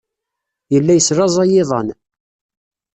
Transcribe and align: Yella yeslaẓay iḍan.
Yella 0.73 0.93
yeslaẓay 0.95 1.51
iḍan. 1.61 1.87